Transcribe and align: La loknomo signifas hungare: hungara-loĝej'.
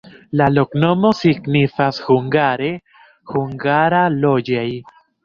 La 0.39 0.45
loknomo 0.53 1.11
signifas 1.19 1.99
hungare: 2.07 2.71
hungara-loĝej'. 3.35 4.97